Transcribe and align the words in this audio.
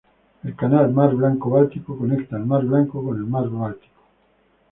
El 0.43 0.55
canal 0.55 0.91
Mar 0.91 1.13
Blanco-Báltico 1.13 1.95
conecta 1.95 2.35
el 2.35 2.47
mar 2.47 2.65
Blanco 2.65 3.03
con 3.03 3.17
el 3.17 3.25
mar 3.27 3.47
Báltico. 3.49 4.01